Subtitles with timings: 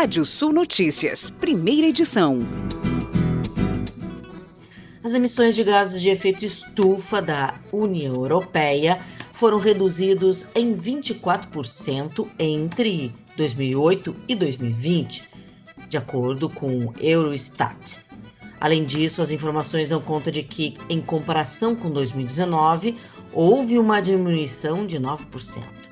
[0.00, 2.38] Rádio Sul Notícias, primeira edição.
[5.02, 13.12] As emissões de gases de efeito estufa da União Europeia foram reduzidos em 24% entre
[13.36, 15.24] 2008 e 2020,
[15.88, 17.98] de acordo com o Eurostat.
[18.60, 22.96] Além disso, as informações dão conta de que, em comparação com 2019,
[23.32, 25.87] houve uma diminuição de 9%.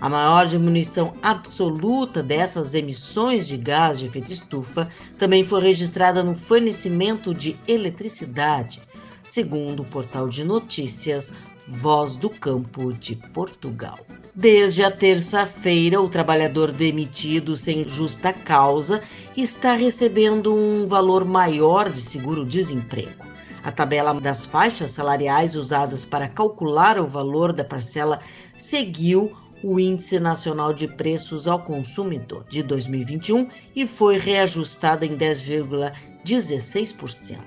[0.00, 6.36] A maior diminuição absoluta dessas emissões de gás de efeito estufa também foi registrada no
[6.36, 8.80] fornecimento de eletricidade,
[9.24, 11.34] segundo o portal de notícias
[11.66, 13.98] Voz do Campo de Portugal.
[14.34, 19.02] Desde a terça-feira, o trabalhador demitido sem justa causa
[19.36, 23.26] está recebendo um valor maior de seguro-desemprego.
[23.64, 28.20] A tabela das faixas salariais usadas para calcular o valor da parcela
[28.56, 37.38] seguiu o Índice Nacional de Preços ao Consumidor de 2021 e foi reajustada em 10,16%.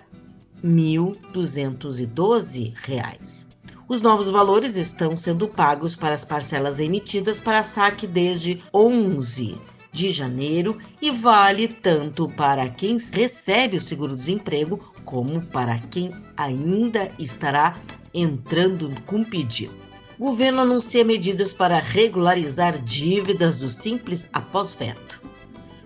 [0.63, 3.47] R$ 1.212.
[3.85, 9.57] Os novos valores estão sendo pagos para as parcelas emitidas para saque desde 11
[9.91, 17.77] de janeiro e vale tanto para quem recebe o seguro-desemprego como para quem ainda estará
[18.13, 19.83] entrando com pedido.
[20.19, 25.21] Governo anuncia medidas para regularizar dívidas do Simples após veto.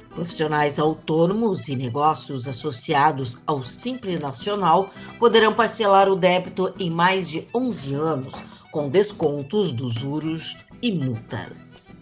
[0.10, 7.48] Profissionais autônomos e negócios associados ao Simples Nacional poderão parcelar o débito em mais de
[7.54, 8.36] 11 anos,
[8.72, 11.96] com descontos dos juros e multas.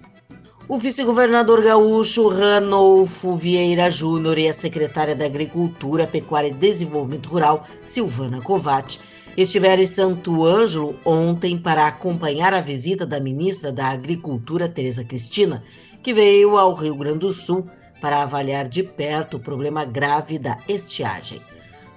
[0.68, 7.68] O vice-governador gaúcho Ranolfo Vieira Júnior e a secretária da Agricultura, Pecuária e Desenvolvimento Rural,
[7.86, 9.00] Silvana Covatti,
[9.38, 15.62] estiveram em Santo Ângelo ontem para acompanhar a visita da ministra da Agricultura, Tereza Cristina,
[16.02, 17.68] que veio ao Rio Grande do Sul
[18.00, 21.42] para avaliar de perto o problema grave da estiagem.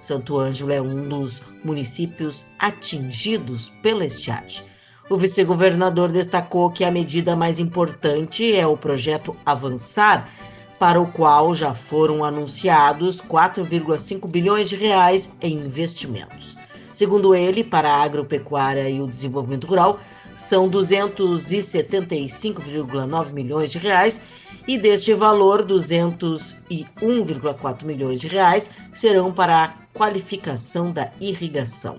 [0.01, 4.65] Santo Ângelo é um dos municípios atingidos pela estiagem.
[5.09, 10.29] O vice-governador destacou que a medida mais importante é o projeto Avançar,
[10.77, 16.55] para o qual já foram anunciados 4,5 bilhões de reais em investimentos.
[16.99, 20.01] Segundo ele, para a agropecuária e o desenvolvimento rural,
[20.35, 24.19] são 275,9 milhões de reais
[24.67, 31.97] e deste valor, 201,4 milhões de reais serão para a qualificação da irrigação.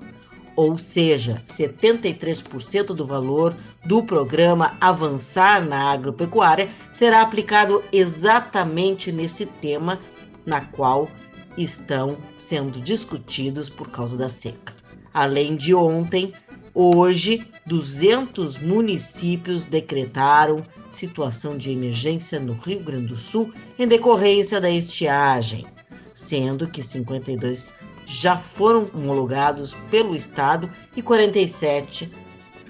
[0.55, 9.99] Ou seja, 73% do valor do programa Avançar na Agropecuária será aplicado exatamente nesse tema
[10.45, 11.09] na qual
[11.57, 14.79] estão sendo discutidos por causa da seca.
[15.13, 16.33] Além de ontem,
[16.73, 24.71] Hoje, 200 municípios decretaram situação de emergência no Rio Grande do Sul em decorrência da
[24.71, 25.67] estiagem,
[26.15, 27.75] sendo que 52
[28.07, 32.11] já foram homologados pelo Estado e 47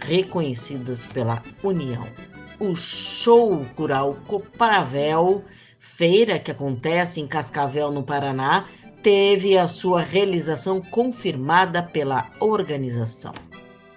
[0.01, 2.07] reconhecidas pela União.
[2.59, 5.45] O Show Rural Coparavel,
[5.79, 8.67] feira que acontece em Cascavel, no Paraná,
[9.03, 13.33] teve a sua realização confirmada pela organização.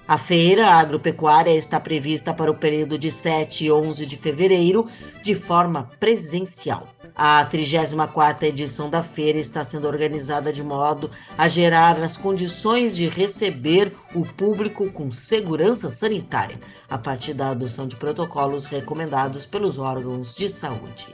[0.06, 4.90] A feira agropecuária está prevista para o período de 7 e 11 de fevereiro,
[5.24, 6.88] de forma presencial.
[7.16, 13.08] A 34ª edição da feira está sendo organizada de modo a gerar as condições de
[13.08, 16.60] receber o público com segurança sanitária,
[16.90, 21.08] a partir da adoção de protocolos recomendados pelos órgãos de saúde.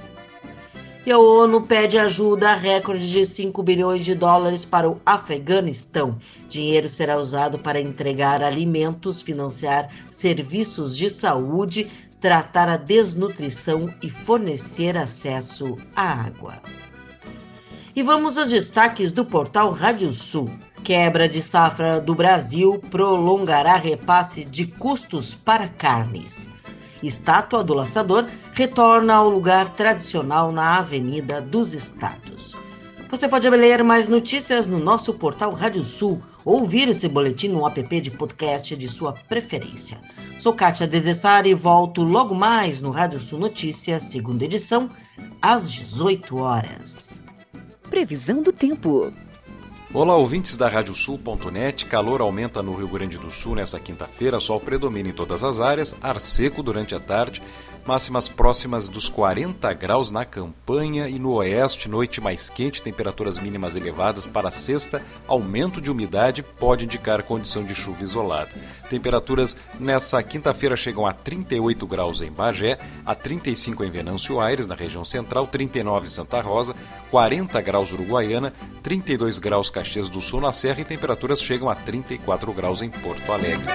[1.06, 6.18] E a ONU pede ajuda a recorde de 5 bilhões de dólares para o Afeganistão.
[6.48, 14.98] Dinheiro será usado para entregar alimentos, financiar serviços de saúde, tratar a desnutrição e fornecer
[14.98, 16.62] acesso à água.
[17.96, 20.50] E vamos aos destaques do portal Rádio Sul.
[20.84, 26.50] Quebra de safra do Brasil prolongará repasse de custos para carnes.
[27.02, 32.56] Estátua do Laçador retorna ao lugar tradicional na Avenida dos Estados.
[33.10, 37.66] Você pode ler mais notícias no nosso portal Rádio Sul ou ouvir esse boletim no
[37.66, 40.00] app de podcast de sua preferência.
[40.38, 44.90] Sou Kátia Desessari e volto logo mais no Rádio Sul Notícias, segunda edição,
[45.42, 47.20] às 18 horas.
[47.90, 49.12] previsão do tempo.
[49.92, 51.88] Olá, ouvintes da Radiosul.net.
[51.88, 54.40] Calor aumenta no Rio Grande do Sul nessa quinta-feira.
[54.40, 55.96] Sol predomina em todas as áreas.
[56.00, 57.42] Ar seco durante a tarde.
[57.86, 61.90] Máximas próximas dos 40 graus na campanha e no oeste.
[61.90, 65.02] Noite mais quente, temperaturas mínimas elevadas para sexta.
[65.28, 68.50] Aumento de umidade pode indicar condição de chuva isolada.
[68.90, 74.76] Temperaturas nessa quinta-feira chegam a 38 graus em Bagé, a 35 em Venâncio Aires, na
[74.76, 76.76] região central, 39 em Santa Rosa,
[77.10, 78.54] 40 graus Uruguaiana,
[78.84, 83.32] 32 graus Caxias do Sul na Serra e temperaturas chegam a 34 graus em Porto
[83.32, 83.66] Alegre.